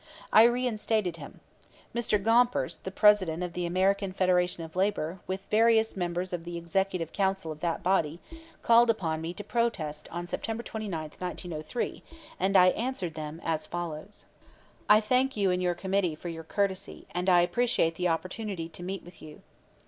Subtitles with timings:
[0.33, 1.41] I reinstated him.
[1.93, 2.17] Mr.
[2.19, 7.13] Gompers, the President of the American Federation of Labor, with various members of the executive
[7.13, 8.19] council of that body,
[8.63, 12.01] called upon me to protest on September 29, 1903,
[12.39, 14.25] and I answered them as follows:
[14.89, 18.81] "I thank you and your committee for your courtesy, and I appreciate the opportunity to
[18.81, 19.43] meet with you.